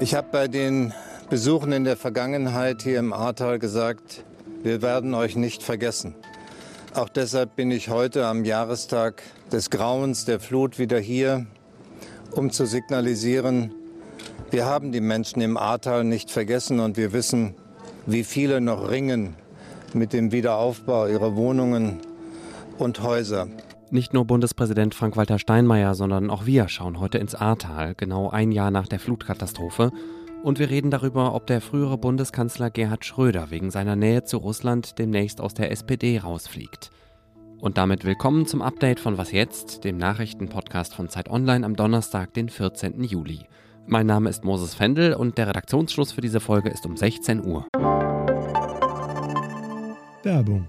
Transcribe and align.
Ich 0.00 0.14
habe 0.14 0.28
bei 0.32 0.48
den 0.48 0.94
Besuchen 1.28 1.72
in 1.72 1.84
der 1.84 1.96
Vergangenheit 1.96 2.82
hier 2.82 2.98
im 2.98 3.12
Ahrtal 3.12 3.58
gesagt, 3.58 4.24
wir 4.62 4.80
werden 4.80 5.12
euch 5.12 5.36
nicht 5.36 5.62
vergessen. 5.62 6.14
Auch 6.94 7.10
deshalb 7.10 7.56
bin 7.56 7.70
ich 7.70 7.90
heute 7.90 8.26
am 8.26 8.44
Jahrestag 8.44 9.22
des 9.52 9.70
Grauens 9.70 10.24
der 10.24 10.40
Flut 10.40 10.78
wieder 10.78 10.98
hier, 10.98 11.46
um 12.30 12.50
zu 12.50 12.64
signalisieren, 12.64 13.74
wir 14.50 14.64
haben 14.64 14.92
die 14.92 15.02
Menschen 15.02 15.42
im 15.42 15.58
Ahrtal 15.58 16.04
nicht 16.04 16.30
vergessen 16.30 16.80
und 16.80 16.96
wir 16.96 17.12
wissen, 17.12 17.54
wie 18.06 18.24
viele 18.24 18.62
noch 18.62 18.88
ringen 18.88 19.36
mit 19.92 20.14
dem 20.14 20.32
Wiederaufbau 20.32 21.08
ihrer 21.08 21.36
Wohnungen 21.36 22.00
und 22.78 23.02
Häuser. 23.02 23.48
Nicht 23.90 24.12
nur 24.12 24.26
Bundespräsident 24.26 24.94
Frank-Walter 24.94 25.38
Steinmeier, 25.38 25.94
sondern 25.94 26.28
auch 26.28 26.44
wir 26.44 26.68
schauen 26.68 27.00
heute 27.00 27.16
ins 27.16 27.34
Ahrtal, 27.34 27.94
genau 27.94 28.28
ein 28.28 28.52
Jahr 28.52 28.70
nach 28.70 28.86
der 28.86 29.00
Flutkatastrophe. 29.00 29.92
Und 30.42 30.58
wir 30.58 30.68
reden 30.68 30.90
darüber, 30.90 31.34
ob 31.34 31.46
der 31.46 31.62
frühere 31.62 31.96
Bundeskanzler 31.96 32.70
Gerhard 32.70 33.06
Schröder 33.06 33.50
wegen 33.50 33.70
seiner 33.70 33.96
Nähe 33.96 34.24
zu 34.24 34.36
Russland 34.36 34.98
demnächst 34.98 35.40
aus 35.40 35.54
der 35.54 35.70
SPD 35.72 36.18
rausfliegt. 36.18 36.90
Und 37.60 37.78
damit 37.78 38.04
willkommen 38.04 38.46
zum 38.46 38.60
Update 38.60 39.00
von 39.00 39.16
Was 39.16 39.32
jetzt, 39.32 39.84
dem 39.84 39.96
Nachrichtenpodcast 39.96 40.94
von 40.94 41.08
Zeit 41.08 41.30
Online 41.30 41.64
am 41.64 41.74
Donnerstag, 41.74 42.34
den 42.34 42.50
14. 42.50 43.02
Juli. 43.02 43.46
Mein 43.86 44.06
Name 44.06 44.28
ist 44.28 44.44
Moses 44.44 44.74
Fendel 44.74 45.14
und 45.14 45.38
der 45.38 45.48
Redaktionsschluss 45.48 46.12
für 46.12 46.20
diese 46.20 46.40
Folge 46.40 46.68
ist 46.68 46.84
um 46.84 46.94
16 46.94 47.42
Uhr. 47.42 47.66
Werbung. 50.22 50.68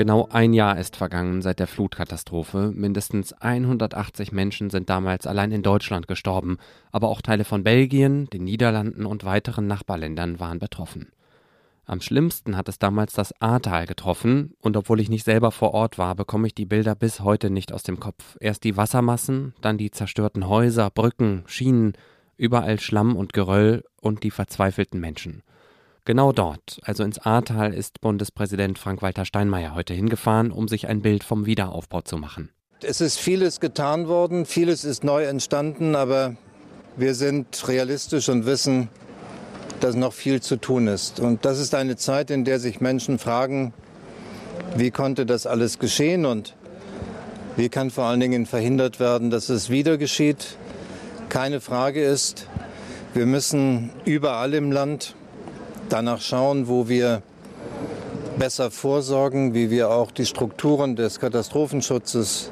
Genau 0.00 0.28
ein 0.30 0.54
Jahr 0.54 0.78
ist 0.78 0.96
vergangen 0.96 1.42
seit 1.42 1.58
der 1.58 1.66
Flutkatastrophe. 1.66 2.72
Mindestens 2.74 3.34
180 3.34 4.32
Menschen 4.32 4.70
sind 4.70 4.88
damals 4.88 5.26
allein 5.26 5.52
in 5.52 5.62
Deutschland 5.62 6.08
gestorben, 6.08 6.56
aber 6.90 7.10
auch 7.10 7.20
Teile 7.20 7.44
von 7.44 7.64
Belgien, 7.64 8.26
den 8.30 8.44
Niederlanden 8.44 9.04
und 9.04 9.26
weiteren 9.26 9.66
Nachbarländern 9.66 10.40
waren 10.40 10.58
betroffen. 10.58 11.12
Am 11.84 12.00
schlimmsten 12.00 12.56
hat 12.56 12.70
es 12.70 12.78
damals 12.78 13.12
das 13.12 13.38
Ahrtal 13.42 13.84
getroffen, 13.84 14.54
und 14.62 14.74
obwohl 14.78 15.00
ich 15.00 15.10
nicht 15.10 15.24
selber 15.24 15.50
vor 15.50 15.74
Ort 15.74 15.98
war, 15.98 16.14
bekomme 16.14 16.46
ich 16.46 16.54
die 16.54 16.64
Bilder 16.64 16.94
bis 16.94 17.20
heute 17.20 17.50
nicht 17.50 17.70
aus 17.70 17.82
dem 17.82 18.00
Kopf. 18.00 18.38
Erst 18.40 18.64
die 18.64 18.78
Wassermassen, 18.78 19.52
dann 19.60 19.76
die 19.76 19.90
zerstörten 19.90 20.48
Häuser, 20.48 20.88
Brücken, 20.88 21.42
Schienen, 21.44 21.92
überall 22.38 22.80
Schlamm 22.80 23.16
und 23.16 23.34
Geröll 23.34 23.84
und 24.00 24.22
die 24.22 24.30
verzweifelten 24.30 24.98
Menschen. 24.98 25.42
Genau 26.04 26.32
dort, 26.32 26.80
also 26.84 27.04
ins 27.04 27.18
Ahrtal, 27.18 27.74
ist 27.74 28.00
Bundespräsident 28.00 28.78
Frank-Walter 28.78 29.24
Steinmeier 29.24 29.74
heute 29.74 29.94
hingefahren, 29.94 30.50
um 30.50 30.66
sich 30.66 30.88
ein 30.88 31.02
Bild 31.02 31.24
vom 31.24 31.46
Wiederaufbau 31.46 32.00
zu 32.00 32.16
machen. 32.16 32.50
Es 32.82 33.00
ist 33.00 33.18
vieles 33.18 33.60
getan 33.60 34.08
worden, 34.08 34.46
vieles 34.46 34.84
ist 34.84 35.04
neu 35.04 35.24
entstanden, 35.24 35.94
aber 35.94 36.36
wir 36.96 37.14
sind 37.14 37.68
realistisch 37.68 38.28
und 38.30 38.46
wissen, 38.46 38.88
dass 39.80 39.94
noch 39.94 40.12
viel 40.14 40.40
zu 40.40 40.56
tun 40.56 40.86
ist. 40.86 41.20
Und 41.20 41.44
das 41.44 41.58
ist 41.58 41.74
eine 41.74 41.96
Zeit, 41.96 42.30
in 42.30 42.44
der 42.44 42.58
sich 42.58 42.80
Menschen 42.80 43.18
fragen, 43.18 43.74
wie 44.76 44.90
konnte 44.90 45.26
das 45.26 45.46
alles 45.46 45.78
geschehen 45.78 46.24
und 46.24 46.56
wie 47.56 47.68
kann 47.68 47.90
vor 47.90 48.04
allen 48.04 48.20
Dingen 48.20 48.46
verhindert 48.46 49.00
werden, 49.00 49.30
dass 49.30 49.48
es 49.48 49.68
wieder 49.68 49.98
geschieht. 49.98 50.56
Keine 51.28 51.60
Frage 51.60 52.02
ist, 52.02 52.46
wir 53.12 53.26
müssen 53.26 53.90
überall 54.04 54.54
im 54.54 54.72
Land 54.72 55.14
danach 55.92 56.20
schauen, 56.20 56.68
wo 56.68 56.88
wir 56.88 57.22
besser 58.38 58.70
vorsorgen, 58.70 59.54
wie 59.54 59.70
wir 59.70 59.90
auch 59.90 60.10
die 60.10 60.24
Strukturen 60.24 60.96
des 60.96 61.20
Katastrophenschutzes 61.20 62.50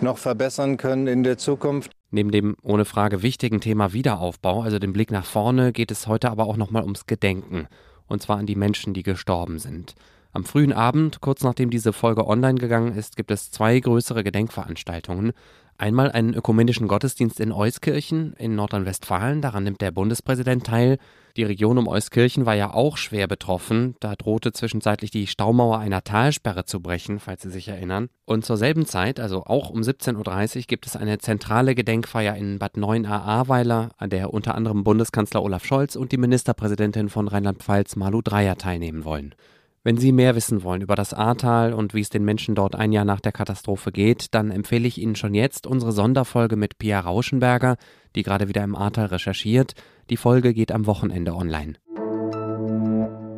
noch 0.00 0.18
verbessern 0.18 0.76
können 0.76 1.06
in 1.06 1.22
der 1.22 1.36
Zukunft. 1.38 1.90
Neben 2.10 2.30
dem 2.30 2.56
ohne 2.62 2.84
Frage 2.84 3.22
wichtigen 3.22 3.60
Thema 3.60 3.92
Wiederaufbau, 3.92 4.62
also 4.62 4.78
dem 4.78 4.92
Blick 4.92 5.10
nach 5.10 5.24
vorne, 5.26 5.72
geht 5.72 5.90
es 5.90 6.06
heute 6.06 6.30
aber 6.30 6.46
auch 6.46 6.56
nochmal 6.56 6.82
ums 6.82 7.06
Gedenken. 7.06 7.66
Und 8.06 8.22
zwar 8.22 8.38
an 8.38 8.46
die 8.46 8.56
Menschen, 8.56 8.94
die 8.94 9.02
gestorben 9.02 9.58
sind. 9.58 9.94
Am 10.32 10.44
frühen 10.44 10.72
Abend, 10.72 11.20
kurz 11.20 11.42
nachdem 11.42 11.70
diese 11.70 11.92
Folge 11.92 12.26
online 12.26 12.58
gegangen 12.58 12.94
ist, 12.96 13.16
gibt 13.16 13.30
es 13.30 13.50
zwei 13.50 13.78
größere 13.80 14.22
Gedenkveranstaltungen. 14.22 15.32
Einmal 15.80 16.12
einen 16.12 16.34
ökumenischen 16.34 16.88
Gottesdienst 16.88 17.40
in 17.40 17.52
Euskirchen 17.52 18.34
in 18.34 18.54
Nordrhein-Westfalen, 18.54 19.40
daran 19.40 19.64
nimmt 19.64 19.80
der 19.80 19.90
Bundespräsident 19.90 20.66
teil. 20.66 20.98
Die 21.38 21.42
Region 21.42 21.78
um 21.78 21.88
Euskirchen 21.88 22.44
war 22.44 22.54
ja 22.54 22.74
auch 22.74 22.98
schwer 22.98 23.26
betroffen. 23.26 23.94
Da 23.98 24.14
drohte 24.14 24.52
zwischenzeitlich 24.52 25.10
die 25.10 25.26
Staumauer 25.26 25.78
einer 25.78 26.04
Talsperre 26.04 26.66
zu 26.66 26.80
brechen, 26.80 27.18
falls 27.18 27.40
Sie 27.40 27.50
sich 27.50 27.68
erinnern. 27.68 28.10
Und 28.26 28.44
zur 28.44 28.58
selben 28.58 28.84
Zeit, 28.84 29.18
also 29.20 29.44
auch 29.44 29.70
um 29.70 29.80
17.30 29.80 30.56
Uhr, 30.56 30.62
gibt 30.66 30.84
es 30.84 30.96
eine 30.96 31.16
zentrale 31.16 31.74
Gedenkfeier 31.74 32.36
in 32.36 32.58
Bad 32.58 32.74
9a-Ahrweiler, 32.74 33.88
an 33.96 34.10
der 34.10 34.34
unter 34.34 34.56
anderem 34.56 34.84
Bundeskanzler 34.84 35.42
Olaf 35.42 35.64
Scholz 35.64 35.96
und 35.96 36.12
die 36.12 36.18
Ministerpräsidentin 36.18 37.08
von 37.08 37.26
Rheinland-Pfalz 37.26 37.96
Malu 37.96 38.20
Dreyer 38.20 38.58
teilnehmen 38.58 39.06
wollen. 39.06 39.34
Wenn 39.82 39.96
Sie 39.96 40.12
mehr 40.12 40.36
wissen 40.36 40.62
wollen 40.62 40.82
über 40.82 40.94
das 40.94 41.14
Ahrtal 41.14 41.72
und 41.72 41.94
wie 41.94 42.02
es 42.02 42.10
den 42.10 42.22
Menschen 42.22 42.54
dort 42.54 42.74
ein 42.74 42.92
Jahr 42.92 43.06
nach 43.06 43.20
der 43.20 43.32
Katastrophe 43.32 43.92
geht, 43.92 44.34
dann 44.34 44.50
empfehle 44.50 44.86
ich 44.86 44.98
Ihnen 44.98 45.16
schon 45.16 45.32
jetzt 45.32 45.66
unsere 45.66 45.92
Sonderfolge 45.92 46.56
mit 46.56 46.76
Pia 46.76 47.00
Rauschenberger, 47.00 47.78
die 48.14 48.22
gerade 48.22 48.46
wieder 48.46 48.62
im 48.62 48.76
Ahrtal 48.76 49.06
recherchiert. 49.06 49.72
Die 50.10 50.18
Folge 50.18 50.52
geht 50.52 50.70
am 50.70 50.84
Wochenende 50.84 51.34
online. 51.34 51.76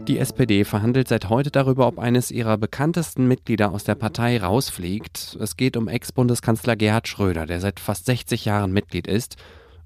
Die 0.09 0.19
SPD 0.19 0.65
verhandelt 0.65 1.07
seit 1.07 1.29
heute 1.29 1.53
darüber, 1.53 1.87
ob 1.87 2.01
eines 2.01 2.33
ihrer 2.33 2.59
bekanntesten 2.59 3.29
Mitglieder 3.29 3.71
aus 3.71 3.85
der 3.85 3.95
Partei 3.95 4.41
rausfliegt. 4.41 5.39
Es 5.41 5.57
geht 5.57 5.77
um 5.77 5.87
Ex-Bundeskanzler 5.87 6.75
Gerhard 6.75 7.07
Schröder, 7.07 7.47
der 7.47 7.61
seit 7.61 7.79
fast 7.79 8.07
60 8.07 8.47
Jahren 8.47 8.73
Mitglied 8.73 9.07
ist 9.07 9.37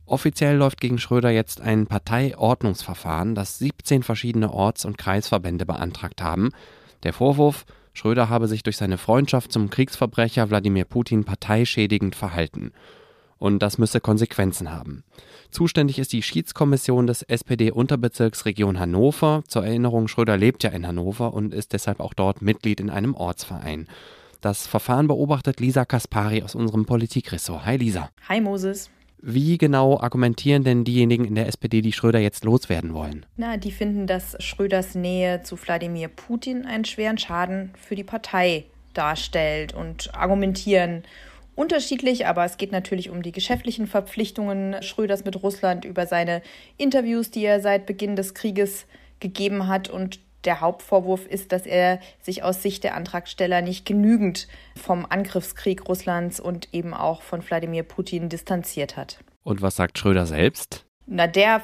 Offiziell 0.07 0.57
läuft 0.57 0.81
gegen 0.81 0.99
Schröder 0.99 1.31
jetzt 1.31 1.61
ein 1.61 1.89
Parteiordnungsverfahren, 1.89 3.35
das 3.35 3.59
17 3.59 4.05
verschiedene 4.05 4.53
Orts- 4.53 4.85
und 4.85 4.99
Kreisverbände 4.99 5.67
beantragt 5.67 6.23
haben. 6.23 6.51
Der 7.03 7.13
Vorwurf, 7.13 7.67
Schröder 7.93 8.29
habe 8.29 8.47
sich 8.47 8.63
durch 8.63 8.77
seine 8.77 8.99
Freundschaft 8.99 9.51
zum 9.51 9.69
Kriegsverbrecher 9.69 10.49
Wladimir 10.49 10.85
Putin 10.85 11.25
parteischädigend 11.25 12.15
verhalten. 12.15 12.73
Und 13.39 13.59
das 13.61 13.79
müsse 13.79 14.01
Konsequenzen 14.01 14.73
haben. 14.73 15.03
Zuständig 15.51 15.99
ist 15.99 16.13
die 16.13 16.23
Schiedskommission 16.23 17.07
des 17.07 17.23
SPD-Unterbezirks 17.23 18.47
Region 18.47 18.79
Hannover. 18.79 19.43
Zur 19.49 19.67
Erinnerung, 19.67 20.09
Schröder 20.09 20.37
lebt 20.37 20.63
ja 20.63 20.71
in 20.71 20.87
Hannover 20.87 21.35
und 21.35 21.53
ist 21.53 21.73
deshalb 21.73 22.01
auch 22.01 22.15
dort 22.15 22.43
Mitglied 22.43 22.81
in 22.81 22.91
einem 22.91 23.15
Ortsverein. 23.15 23.89
Das 24.41 24.67
Verfahren 24.67 25.09
beobachtet 25.09 25.61
Lisa 25.61 25.85
Kaspari 25.85 26.43
aus 26.43 26.55
unserem 26.55 26.87
Politikressort. 26.87 27.67
Hi 27.67 27.77
Lisa. 27.77 28.11
Hi 28.29 28.41
Moses. 28.41 28.91
Wie 29.29 29.59
genau 29.59 29.99
argumentieren 29.99 30.63
denn 30.63 30.85
diejenigen 30.85 31.25
in 31.25 31.35
der 31.35 31.49
SPD, 31.49 31.81
die 31.83 31.93
Schröder 31.93 32.21
jetzt 32.21 32.45
loswerden 32.45 32.95
wollen? 32.95 33.27
Na, 33.37 33.57
die 33.57 33.73
finden, 33.73 34.07
dass 34.07 34.37
Schröders 34.39 34.95
Nähe 34.95 35.43
zu 35.43 35.61
Wladimir 35.61 36.07
Putin 36.07 36.65
einen 36.65 36.85
schweren 36.85 37.19
Schaden 37.19 37.73
für 37.77 37.97
die 37.97 38.05
Partei 38.05 38.67
darstellt 38.95 39.75
und 39.75 40.15
argumentieren 40.15 41.03
unterschiedlich, 41.57 42.29
aber 42.29 42.45
es 42.45 42.57
geht 42.57 42.71
natürlich 42.71 43.11
um 43.11 43.23
die 43.23 43.33
geschäftlichen 43.33 43.89
Verpflichtungen 43.89 44.81
Schröders 44.85 45.25
mit 45.25 45.43
Russland, 45.43 45.85
über 45.85 46.07
seine 46.07 46.41
Interviews, 46.77 47.33
die 47.33 47.45
er 47.45 47.61
seit 47.61 47.85
Beginn 47.85 48.15
des 48.15 48.33
Krieges 48.33 48.87
gegeben 49.19 49.67
hat 49.67 49.89
und 49.89 50.21
der 50.47 50.61
Hauptvorwurf 50.61 51.27
ist, 51.27 51.53
dass 51.53 51.67
er 51.67 52.01
sich 52.23 52.43
aus 52.43 52.63
Sicht 52.63 52.85
der 52.85 52.95
Antragsteller 52.95 53.61
nicht 53.61 53.85
genügend 53.85 54.49
vom 54.77 55.07
Angriffskrieg 55.09 55.89
Russlands 55.89 56.41
und 56.41 56.73
eben 56.73 56.95
auch 56.95 57.23
von 57.23 57.43
Wladimir 57.47 57.83
Putin 57.83 58.29
distanziert 58.29 58.97
hat. 58.97 59.19
Und 59.43 59.63
was 59.63 59.77
sagt 59.77 59.99
Schröder 59.99 60.27
selbst? 60.27 60.85
Na, 61.09 61.29
der 61.29 61.63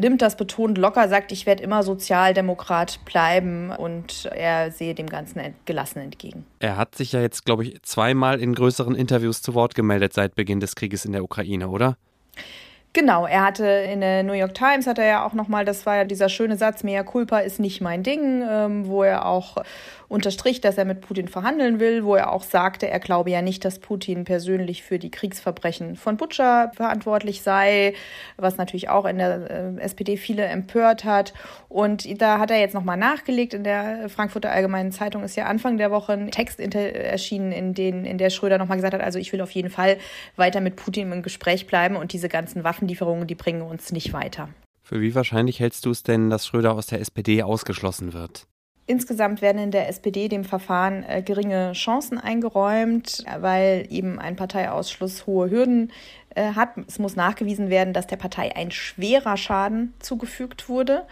nimmt 0.00 0.22
das 0.22 0.38
betont 0.38 0.78
locker, 0.78 1.10
sagt, 1.10 1.30
ich 1.30 1.44
werde 1.44 1.62
immer 1.62 1.82
Sozialdemokrat 1.82 3.04
bleiben 3.04 3.70
und 3.70 4.24
er 4.32 4.70
sehe 4.70 4.94
dem 4.94 5.10
Ganzen 5.10 5.54
gelassen 5.66 5.98
entgegen. 5.98 6.46
Er 6.58 6.78
hat 6.78 6.94
sich 6.94 7.12
ja 7.12 7.20
jetzt, 7.20 7.44
glaube 7.44 7.64
ich, 7.64 7.82
zweimal 7.82 8.40
in 8.40 8.54
größeren 8.54 8.94
Interviews 8.94 9.42
zu 9.42 9.52
Wort 9.52 9.74
gemeldet 9.74 10.14
seit 10.14 10.36
Beginn 10.36 10.60
des 10.60 10.74
Krieges 10.74 11.04
in 11.04 11.12
der 11.12 11.22
Ukraine, 11.22 11.68
oder? 11.68 11.98
Genau, 12.94 13.26
er 13.26 13.44
hatte 13.44 13.66
in 13.66 14.00
der 14.00 14.22
New 14.22 14.32
York 14.32 14.54
Times 14.54 14.86
hat 14.86 14.98
er 14.98 15.06
ja 15.06 15.26
auch 15.26 15.34
nochmal, 15.34 15.64
das 15.64 15.84
war 15.84 15.96
ja 15.96 16.04
dieser 16.04 16.28
schöne 16.28 16.56
Satz, 16.56 16.82
mea 16.82 17.02
culpa 17.02 17.40
ist 17.40 17.60
nicht 17.60 17.80
mein 17.80 18.02
Ding, 18.02 18.42
ähm, 18.48 18.88
wo 18.88 19.02
er 19.02 19.26
auch 19.26 19.58
unterstrich, 20.08 20.60
dass 20.60 20.78
er 20.78 20.84
mit 20.84 21.00
Putin 21.00 21.28
verhandeln 21.28 21.80
will, 21.80 22.04
wo 22.04 22.14
er 22.14 22.32
auch 22.32 22.42
sagte, 22.42 22.88
er 22.88 22.98
glaube 22.98 23.30
ja 23.30 23.42
nicht, 23.42 23.64
dass 23.64 23.78
Putin 23.78 24.24
persönlich 24.24 24.82
für 24.82 24.98
die 24.98 25.10
Kriegsverbrechen 25.10 25.96
von 25.96 26.16
Butscha 26.16 26.72
verantwortlich 26.74 27.42
sei, 27.42 27.94
was 28.36 28.56
natürlich 28.56 28.88
auch 28.88 29.04
in 29.04 29.18
der 29.18 29.50
äh, 29.50 29.80
SPD 29.80 30.16
viele 30.16 30.44
empört 30.44 31.04
hat. 31.04 31.34
Und 31.68 32.20
da 32.20 32.38
hat 32.38 32.50
er 32.50 32.58
jetzt 32.58 32.74
nochmal 32.74 32.96
nachgelegt. 32.96 33.54
In 33.54 33.64
der 33.64 34.08
Frankfurter 34.08 34.50
Allgemeinen 34.50 34.92
Zeitung 34.92 35.22
ist 35.22 35.36
ja 35.36 35.46
Anfang 35.46 35.76
der 35.76 35.90
Woche 35.90 36.12
ein 36.12 36.30
Text 36.30 36.58
erschienen, 36.60 37.52
in, 37.52 37.74
den, 37.74 38.04
in 38.04 38.18
der 38.18 38.30
Schröder 38.30 38.58
nochmal 38.58 38.78
gesagt 38.78 38.94
hat, 38.94 39.02
also 39.02 39.18
ich 39.18 39.32
will 39.32 39.40
auf 39.40 39.50
jeden 39.50 39.70
Fall 39.70 39.98
weiter 40.36 40.60
mit 40.60 40.76
Putin 40.76 41.12
im 41.12 41.22
Gespräch 41.22 41.66
bleiben 41.66 41.96
und 41.96 42.12
diese 42.12 42.28
ganzen 42.28 42.64
Waffenlieferungen, 42.64 43.26
die 43.26 43.34
bringen 43.34 43.62
uns 43.62 43.92
nicht 43.92 44.12
weiter. 44.12 44.48
Für 44.82 45.02
wie 45.02 45.14
wahrscheinlich 45.14 45.60
hältst 45.60 45.84
du 45.84 45.90
es 45.90 46.02
denn, 46.02 46.30
dass 46.30 46.46
Schröder 46.46 46.72
aus 46.72 46.86
der 46.86 47.00
SPD 47.00 47.42
ausgeschlossen 47.42 48.14
wird? 48.14 48.46
Insgesamt 48.88 49.42
werden 49.42 49.60
in 49.60 49.70
der 49.70 49.86
SPD 49.90 50.28
dem 50.28 50.44
Verfahren 50.44 51.04
äh, 51.04 51.20
geringe 51.20 51.72
Chancen 51.72 52.16
eingeräumt, 52.16 53.22
weil 53.38 53.86
eben 53.90 54.18
ein 54.18 54.34
Parteiausschluss 54.34 55.26
hohe 55.26 55.50
Hürden 55.50 55.92
äh, 56.34 56.54
hat. 56.54 56.70
Es 56.86 56.98
muss 56.98 57.14
nachgewiesen 57.14 57.68
werden, 57.68 57.92
dass 57.92 58.06
der 58.06 58.16
Partei 58.16 58.56
ein 58.56 58.70
schwerer 58.70 59.36
Schaden 59.36 59.92
zugefügt 59.98 60.70
wurde. 60.70 61.02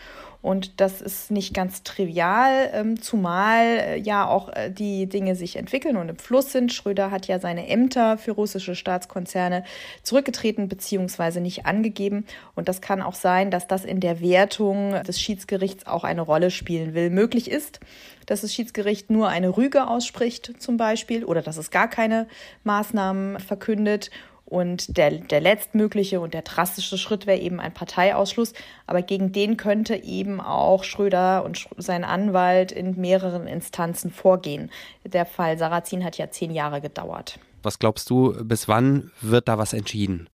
Und 0.47 0.81
das 0.81 1.03
ist 1.03 1.33
nicht 1.33 1.55
ganz 1.55 1.83
trivial, 1.83 2.71
ähm, 2.73 3.03
zumal 3.03 3.65
äh, 3.65 3.99
ja 3.99 4.29
auch 4.29 4.49
äh, 4.51 4.71
die 4.71 5.09
Dinge 5.09 5.35
sich 5.35 5.57
entwickeln 5.57 5.97
und 5.97 6.09
im 6.09 6.19
Fluss 6.19 6.53
sind. 6.53 6.73
Schröder 6.73 7.11
hat 7.11 7.27
ja 7.27 7.41
seine 7.41 7.67
Ämter 7.67 8.17
für 8.17 8.31
russische 8.31 8.77
Staatskonzerne 8.77 9.65
zurückgetreten 10.05 10.69
bzw. 10.69 11.41
nicht 11.41 11.67
angegeben. 11.67 12.27
Und 12.55 12.69
das 12.69 12.81
kann 12.81 13.03
auch 13.03 13.17
sein, 13.17 13.51
dass 13.51 13.67
das 13.67 13.85
in 13.85 13.99
der 13.99 14.21
Wertung 14.21 14.95
des 15.03 15.21
Schiedsgerichts 15.21 15.85
auch 15.89 16.05
eine 16.05 16.21
Rolle 16.21 16.53
spielen 16.53 16.95
will. 16.95 17.11
Möglich 17.11 17.51
ist, 17.51 17.81
dass 18.27 18.43
das 18.43 18.55
Schiedsgericht 18.55 19.11
nur 19.11 19.27
eine 19.27 19.57
Rüge 19.57 19.89
ausspricht 19.89 20.63
zum 20.63 20.77
Beispiel 20.77 21.25
oder 21.25 21.43
dass 21.43 21.57
es 21.57 21.73
gar 21.73 21.89
keine 21.89 22.29
Maßnahmen 22.63 23.41
verkündet 23.41 24.13
und 24.47 24.97
der, 24.97 25.11
der 25.11 25.41
letztmögliche 25.41 26.21
und 26.21 26.33
der 26.33 26.43
drastische 26.43 26.97
Schritt 26.99 27.27
wäre 27.27 27.41
eben 27.41 27.61
ein 27.61 27.75
Parteiausschluss. 27.75 28.53
Aber 28.87 29.03
gegen 29.03 29.33
den 29.33 29.57
könnte 29.57 29.97
eben 29.97 30.41
auch 30.41 30.85
Schröder 30.85 31.45
und 31.45 31.69
sein 31.77 32.05
Anwalt 32.05 32.71
in 32.71 32.99
mehreren 32.99 33.49
Instanzen 33.49 34.11
vorgehen. 34.11 34.71
Der 35.05 35.27
Fall 35.27 35.59
Sarrazin 35.59 36.05
hat 36.05 36.17
ja 36.17 36.31
zehn 36.31 36.53
Jahre 36.53 36.81
gedauert. 36.81 37.41
Was 37.63 37.81
glaubst 37.81 38.09
du, 38.09 38.35
bis 38.45 38.69
wann 38.69 39.11
wird 39.21 39.49
da 39.49 39.59
was 39.59 39.73
entschieden? 39.73 40.29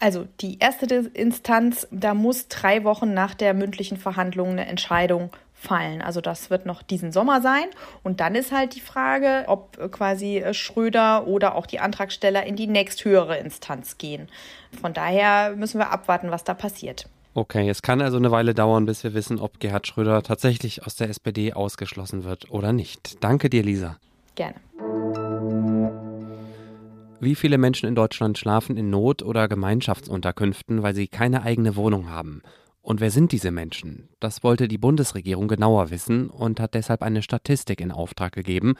Also 0.00 0.26
die 0.40 0.58
erste 0.58 0.86
Instanz, 1.12 1.86
da 1.90 2.14
muss 2.14 2.48
drei 2.48 2.84
Wochen 2.84 3.14
nach 3.14 3.34
der 3.34 3.54
mündlichen 3.54 3.98
Verhandlung 3.98 4.50
eine 4.50 4.66
Entscheidung 4.66 5.30
fallen. 5.60 6.02
Also 6.02 6.20
das 6.20 6.50
wird 6.50 6.66
noch 6.66 6.82
diesen 6.82 7.12
Sommer 7.12 7.40
sein. 7.40 7.66
Und 8.02 8.20
dann 8.20 8.34
ist 8.34 8.50
halt 8.50 8.74
die 8.74 8.80
Frage, 8.80 9.44
ob 9.46 9.92
quasi 9.92 10.42
Schröder 10.52 11.26
oder 11.26 11.54
auch 11.54 11.66
die 11.66 11.80
Antragsteller 11.80 12.44
in 12.44 12.56
die 12.56 12.66
nächsthöhere 12.66 13.36
Instanz 13.36 13.98
gehen. 13.98 14.28
Von 14.80 14.94
daher 14.94 15.54
müssen 15.56 15.78
wir 15.78 15.90
abwarten, 15.90 16.30
was 16.30 16.44
da 16.44 16.54
passiert. 16.54 17.08
Okay, 17.34 17.68
es 17.68 17.82
kann 17.82 18.00
also 18.00 18.16
eine 18.16 18.32
Weile 18.32 18.54
dauern, 18.54 18.86
bis 18.86 19.04
wir 19.04 19.14
wissen, 19.14 19.38
ob 19.38 19.60
Gerhard 19.60 19.86
Schröder 19.86 20.22
tatsächlich 20.22 20.84
aus 20.84 20.96
der 20.96 21.08
SPD 21.08 21.52
ausgeschlossen 21.52 22.24
wird 22.24 22.50
oder 22.50 22.72
nicht. 22.72 23.22
Danke 23.22 23.48
dir, 23.48 23.62
Lisa. 23.62 23.98
Gerne. 24.34 24.56
Wie 27.20 27.34
viele 27.34 27.58
Menschen 27.58 27.86
in 27.86 27.94
Deutschland 27.94 28.38
schlafen 28.38 28.76
in 28.78 28.88
Not- 28.88 29.22
oder 29.22 29.46
Gemeinschaftsunterkünften, 29.46 30.82
weil 30.82 30.94
sie 30.94 31.06
keine 31.06 31.42
eigene 31.42 31.76
Wohnung 31.76 32.08
haben? 32.10 32.42
Und 32.82 33.00
wer 33.00 33.10
sind 33.10 33.32
diese 33.32 33.50
Menschen? 33.50 34.08
Das 34.20 34.42
wollte 34.42 34.68
die 34.68 34.78
Bundesregierung 34.78 35.48
genauer 35.48 35.90
wissen 35.90 36.30
und 36.30 36.60
hat 36.60 36.74
deshalb 36.74 37.02
eine 37.02 37.22
Statistik 37.22 37.80
in 37.80 37.92
Auftrag 37.92 38.32
gegeben. 38.32 38.74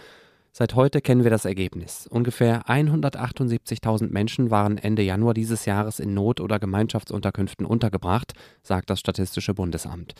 Seit 0.52 0.75
heute 0.75 1.00
kennen 1.00 1.23
wir 1.23 1.31
das 1.31 1.44
Ergebnis. 1.44 2.08
Ungefähr 2.08 2.62
178.000 2.67 4.11
Menschen 4.11 4.50
waren 4.50 4.79
Ende 4.79 5.02
Januar 5.02 5.35
dieses 5.35 5.64
Jahres 5.64 6.00
in 6.00 6.12
Not- 6.12 6.41
oder 6.41 6.58
Gemeinschaftsunterkünften 6.58 7.64
untergebracht, 7.67 8.32
sagt 8.62 8.91
das 8.91 8.99
Statistische 8.99 9.55
Bundesamt. 9.55 10.14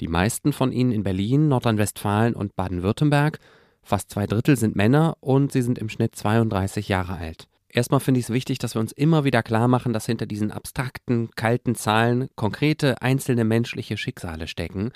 Die 0.00 0.08
meisten 0.08 0.52
von 0.52 0.72
ihnen 0.72 0.90
in 0.90 1.02
Berlin, 1.02 1.48
Nordrhein-Westfalen 1.48 2.34
und 2.34 2.56
Baden-Württemberg. 2.56 3.38
Fast 3.82 4.10
zwei 4.10 4.26
Drittel 4.26 4.56
sind 4.56 4.74
Männer 4.74 5.16
und 5.20 5.52
sie 5.52 5.62
sind 5.62 5.78
im 5.78 5.88
Schnitt 5.88 6.16
32 6.16 6.88
Jahre 6.88 7.16
alt. 7.16 7.47
Erstmal 7.70 8.00
finde 8.00 8.20
ich 8.20 8.26
es 8.26 8.32
wichtig, 8.32 8.58
dass 8.58 8.74
wir 8.74 8.80
uns 8.80 8.92
immer 8.92 9.24
wieder 9.24 9.42
klar 9.42 9.68
machen, 9.68 9.92
dass 9.92 10.06
hinter 10.06 10.26
diesen 10.26 10.50
abstrakten, 10.50 11.30
kalten 11.36 11.74
Zahlen 11.74 12.28
konkrete 12.34 13.02
einzelne 13.02 13.44
menschliche 13.44 13.96
Schicksale 13.98 14.46
stecken. 14.46 14.90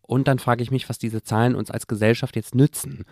Und 0.00 0.28
dann 0.28 0.38
frage 0.38 0.62
ich 0.62 0.70
mich, 0.70 0.88
was 0.88 0.98
diese 0.98 1.22
Zahlen 1.22 1.56
uns 1.56 1.70
als 1.70 1.86
Gesellschaft 1.86 2.36
jetzt 2.36 2.54
nützen. 2.54 3.04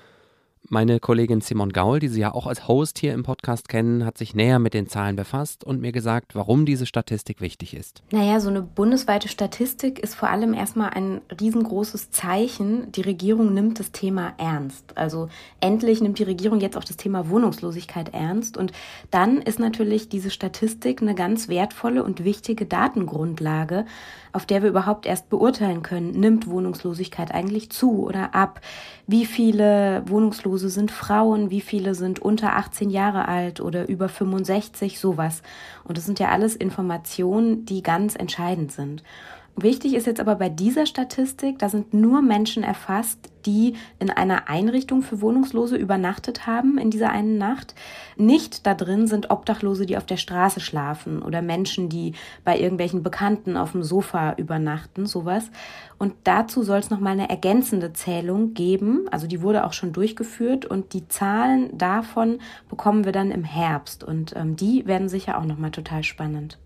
Meine 0.69 1.01
Kollegin 1.01 1.41
Simon 1.41 1.71
Gaul, 1.71 1.99
die 1.99 2.09
Sie 2.09 2.21
ja 2.21 2.33
auch 2.33 2.47
als 2.47 2.69
Host 2.69 2.99
hier 2.99 3.13
im 3.15 3.25
Podcast 3.25 3.69
kennen, 3.69 4.05
hat 4.05 4.17
sich 4.17 4.35
näher 4.35 4.61
mit 4.61 4.75
den 4.75 4.87
Zahlen 4.87 5.17
befasst 5.17 5.65
und 5.65 5.81
mir 5.81 5.91
gesagt, 5.91 6.37
warum 6.37 6.65
diese 6.65 6.87
Statistik 6.87 7.41
wichtig 7.41 7.75
ist. 7.75 8.03
Naja, 8.13 8.39
so 8.39 8.49
eine 8.49 8.63
bundesweite 8.63 9.29
Statistik 9.29 9.99
ist 9.99 10.15
vor 10.15 10.31
allem 10.31 10.55
erstmal 10.55 10.91
ein 10.91 11.21
riesengroßes 11.39 12.13
Zeichen. 12.13 12.91
Die 12.93 13.03
Regierung 13.03 13.53
nimmt 13.53 13.81
das 13.81 13.91
Thema 13.91 14.35
ernst. 14.39 14.97
Also 14.97 15.29
endlich 15.61 16.01
nimmt 16.01 16.21
die 16.21 16.25
Regierung 16.25 16.61
jetzt 16.61 16.77
auch 16.79 16.85
das 16.85 16.97
Thema 16.97 17.29
Wohnungslosigkeit 17.29 18.15
ernst. 18.15 18.57
Und 18.57 18.73
dann 19.11 19.43
ist 19.43 19.59
natürlich 19.59 20.09
diese 20.09 20.31
Statistik 20.31 21.03
eine 21.03 21.17
ganz 21.17 21.49
wertvolle 21.49 22.05
und 22.05 22.25
wichtige 22.25 22.67
Datengrundlage, 22.67 23.85
auf 24.33 24.47
der 24.47 24.63
wir 24.63 24.71
überhaupt 24.71 25.07
erst 25.07 25.29
beurteilen 25.29 25.83
können, 25.83 26.13
nimmt 26.13 26.47
Wohnungslosigkeit 26.47 27.33
eigentlich 27.33 27.71
zu 27.71 28.07
oder 28.07 28.35
ab? 28.35 28.61
Wie 29.07 29.27
viele 29.27 30.05
Wohnungslose 30.07 30.52
sind 30.57 30.91
Frauen? 30.91 31.51
Wie 31.51 31.61
viele 31.61 31.95
sind 31.95 32.21
unter 32.21 32.57
18 32.57 32.91
Jahre 32.91 33.29
alt 33.29 33.61
oder 33.61 33.89
über 33.89 34.09
65? 34.09 34.99
Sowas. 34.99 35.43
Und 35.85 35.99
das 35.99 36.07
sind 36.07 36.19
ja 36.19 36.29
alles 36.29 36.57
Informationen, 36.57 37.65
die 37.65 37.83
ganz 37.83 38.17
entscheidend 38.17 38.73
sind. 38.73 39.03
Wichtig 39.55 39.95
ist 39.95 40.07
jetzt 40.07 40.21
aber 40.21 40.37
bei 40.37 40.49
dieser 40.49 40.87
Statistik, 40.87 41.59
da 41.59 41.69
sind 41.69 41.93
nur 41.93 42.23
Menschen 42.23 42.63
erfasst, 42.63 43.31
die 43.45 43.75
in 43.99 44.09
einer 44.09 44.49
Einrichtung 44.49 45.03
für 45.03 45.21
Wohnungslose 45.21 45.77
übernachtet 45.77 46.47
haben 46.47 46.79
in 46.79 46.91
dieser 46.91 47.11
einen 47.11 47.37
Nacht. 47.37 47.75
Nicht 48.17 48.67
da 48.67 48.75
drin 48.75 49.07
sind 49.07 49.31
Obdachlose, 49.31 49.85
die 49.85 49.99
auf 49.99 50.07
der 50.07 50.17
Straße 50.17 50.61
schlafen 50.61 51.23
oder 51.23 51.43
Menschen, 51.43 51.91
die 51.91 52.15
bei 52.45 52.59
irgendwelchen 52.59 53.03
Bekannten 53.03 53.59
auf 53.59 53.73
dem 53.73 53.83
Sofa 53.83 54.35
übernachten, 54.39 55.05
sowas. 55.05 55.51
Und 55.99 56.15
dazu 56.25 56.63
soll 56.63 56.79
es 56.79 56.89
nochmal 56.89 57.13
eine 57.13 57.29
ergänzende 57.29 57.93
Zählung 57.93 58.55
geben. 58.55 59.07
Also 59.11 59.27
die 59.27 59.43
wurde 59.43 59.67
auch 59.67 59.75
schon 59.75 59.93
durchgeführt 59.93 60.65
und 60.65 60.95
die 60.95 61.09
Zahlen 61.09 61.77
davon 61.77 62.39
bekommen 62.71 63.05
wir 63.05 63.13
dann 63.13 63.31
im 63.31 63.45
Herbst 63.45 64.03
und 64.03 64.35
ähm, 64.35 64.57
die 64.57 64.87
werden 64.87 65.11
sicher 65.11 65.37
auch 65.37 65.45
nochmal 65.45 65.73
total 65.73 66.03
spannend. 66.05 66.59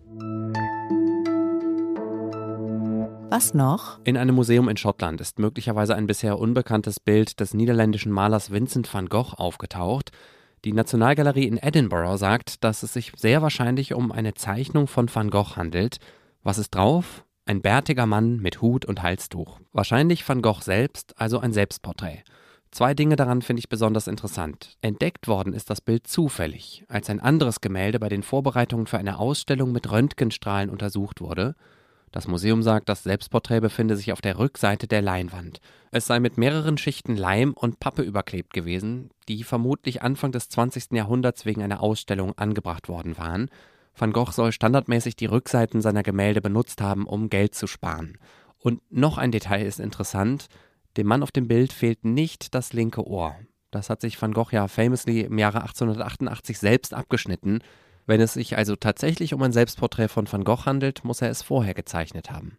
Was 3.29 3.55
noch? 3.55 3.99
In 4.05 4.17
einem 4.17 4.37
Museum 4.37 4.69
in 4.69 4.77
Schottland 4.77 5.21
ist 5.21 5.41
möglicherweise 5.41 5.97
ein 5.97 6.07
bisher 6.07 6.39
unbekanntes 6.39 7.01
Bild 7.01 7.41
des 7.41 7.55
niederländischen 7.55 8.13
Malers 8.13 8.53
Vincent 8.53 8.93
van 8.95 9.09
Gogh 9.09 9.35
aufgetaucht. 9.37 10.13
Die 10.65 10.73
Nationalgalerie 10.73 11.49
in 11.49 11.59
Edinburgh 11.59 12.19
sagt, 12.19 12.63
dass 12.63 12.85
es 12.85 12.93
sich 12.93 13.13
sehr 13.17 13.43
wahrscheinlich 13.43 13.95
um 13.95 14.13
eine 14.13 14.35
Zeichnung 14.35 14.87
von 14.87 15.13
Van 15.13 15.31
Gogh 15.31 15.57
handelt. 15.57 15.99
Was 16.45 16.59
ist 16.59 16.73
drauf? 16.75 17.25
Ein 17.47 17.63
bärtiger 17.63 18.07
Mann 18.07 18.39
mit 18.39 18.63
Hut 18.63 18.85
und 18.85 19.03
Halstuch. 19.03 19.59
Wahrscheinlich 19.73 20.27
Van 20.29 20.41
Gogh 20.41 20.63
selbst, 20.63 21.15
also 21.21 21.41
ein 21.41 21.53
Selbstporträt. 21.53 22.23
Zwei 22.71 22.95
Dinge 22.95 23.17
daran 23.17 23.43
finde 23.43 23.61
ich 23.61 23.69
besonders 23.69 24.07
interessant. 24.07 24.77
Entdeckt 24.83 25.27
worden 25.27 25.53
ist 25.53 25.69
das 25.69 25.81
Bild 25.81 26.07
zufällig, 26.07 26.85
als 26.89 27.11
ein 27.11 27.19
anderes 27.19 27.61
Gemälde 27.61 27.99
bei 27.99 28.09
den 28.09 28.23
Vorbereitungen 28.23 28.87
für 28.87 28.99
eine 28.99 29.19
Ausstellung 29.19 29.73
mit 29.73 29.91
Röntgenstrahlen 29.91 30.71
untersucht 30.71 31.21
wurde. 31.21 31.57
Das 32.13 32.29
Museum 32.29 32.63
sagt, 32.63 32.89
das 32.89 33.03
Selbstporträt 33.03 33.61
befinde 33.61 33.97
sich 33.97 34.13
auf 34.13 34.21
der 34.21 34.39
Rückseite 34.39 34.87
der 34.87 35.03
Leinwand. 35.03 35.61
Es 35.91 36.07
sei 36.07 36.21
mit 36.21 36.39
mehreren 36.39 36.79
Schichten 36.79 37.17
Leim 37.17 37.53
und 37.53 37.81
Pappe 37.81 38.03
überklebt 38.03 38.53
gewesen, 38.53 39.11
die 39.29 39.45
vermutlich 39.45 40.03
Anfang 40.03 40.33
des 40.33 40.49
20. 40.49 40.93
Jahrhunderts 40.93 41.45
wegen 41.45 41.63
einer 41.63 41.83
Ausstellung 41.83 42.37
angebracht 42.39 42.89
worden 42.89 43.19
waren. 43.19 43.51
Van 43.95 44.13
Gogh 44.13 44.31
soll 44.31 44.53
standardmäßig 44.53 45.17
die 45.17 45.27
Rückseiten 45.27 45.81
seiner 45.81 46.03
Gemälde 46.03 46.41
benutzt 46.41 46.81
haben, 46.81 47.07
um 47.07 47.31
Geld 47.31 47.55
zu 47.55 47.67
sparen. 47.67 48.19
Und 48.59 48.81
noch 48.91 49.19
ein 49.19 49.33
Detail 49.33 49.65
ist 49.65 49.81
interessant: 49.81 50.47
Dem 50.97 51.07
Mann 51.07 51.23
auf 51.23 51.33
dem 51.33 51.49
Bild 51.49 51.73
fehlt 51.73 52.05
nicht 52.05 52.55
das 52.55 52.73
linke 52.73 53.07
Ohr. 53.07 53.37
Das 53.71 53.91
hat 53.91 54.01
sich 54.01 54.21
Van 54.21 54.33
Gogh 54.33 54.53
ja 54.53 54.69
famously 54.69 55.21
im 55.23 55.39
Jahre 55.39 55.63
1888 55.63 56.59
selbst 56.59 56.95
abgeschnitten. 56.95 57.61
Wenn 58.07 58.21
es 58.21 58.35
sich 58.35 58.57
also 58.57 58.77
tatsächlich 58.77 59.35
um 59.35 59.43
ein 59.43 59.53
Selbstporträt 59.53 60.09
von 60.09 60.31
Van 60.31 60.45
Gogh 60.45 60.65
handelt, 60.65 61.05
muss 61.05 61.23
er 61.23 61.31
es 61.31 61.43
vorher 61.43 61.75
gezeichnet 61.75 62.31
haben. 62.31 62.57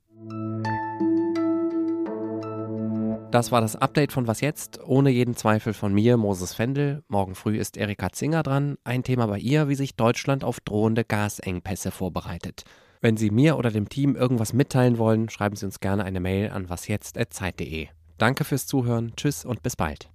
Das 3.31 3.51
war 3.51 3.61
das 3.61 3.75
Update 3.75 4.11
von 4.11 4.27
Was 4.27 4.41
jetzt? 4.41 4.79
Ohne 4.85 5.09
jeden 5.09 5.35
Zweifel 5.35 5.73
von 5.73 5.93
mir, 5.93 6.17
Moses 6.17 6.53
Fendel. 6.53 7.03
Morgen 7.07 7.35
früh 7.35 7.57
ist 7.57 7.77
Erika 7.77 8.11
Zinger 8.11 8.43
dran. 8.43 8.77
Ein 8.83 9.03
Thema 9.03 9.27
bei 9.27 9.37
ihr, 9.37 9.67
wie 9.67 9.75
sich 9.75 9.95
Deutschland 9.95 10.43
auf 10.43 10.59
drohende 10.59 11.03
Gasengpässe 11.03 11.91
vorbereitet. 11.91 12.63
Wenn 13.01 13.15
Sie 13.15 13.29
mir 13.29 13.57
oder 13.57 13.69
dem 13.69 13.89
Team 13.89 14.15
irgendwas 14.15 14.53
mitteilen 14.53 14.97
wollen, 14.97 15.29
schreiben 15.29 15.55
Sie 15.55 15.65
uns 15.65 15.79
gerne 15.79 16.03
eine 16.03 16.19
Mail 16.19 16.49
an 16.49 16.69
wasjetzt.zeit.de. 16.69 17.87
Danke 18.17 18.43
fürs 18.43 18.65
Zuhören, 18.65 19.13
tschüss 19.15 19.45
und 19.45 19.61
bis 19.61 19.75
bald. 19.75 20.09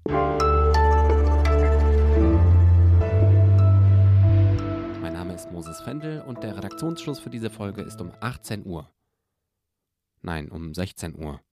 Moses 5.52 5.82
Fendel 5.82 6.22
und 6.22 6.42
der 6.42 6.56
Redaktionsschluss 6.56 7.20
für 7.20 7.28
diese 7.28 7.50
Folge 7.50 7.82
ist 7.82 8.00
um 8.00 8.10
18 8.20 8.64
Uhr. 8.64 8.90
Nein, 10.22 10.50
um 10.50 10.72
16 10.72 11.14
Uhr. 11.14 11.42